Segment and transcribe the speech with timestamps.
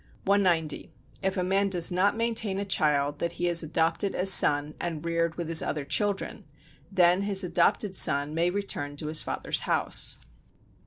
[0.25, 0.89] 190.
[1.21, 5.05] If a man does not maintain a child that he has adopted as son and
[5.05, 6.43] reared with his other children,
[6.91, 10.15] then his adopted son may return to his father's house.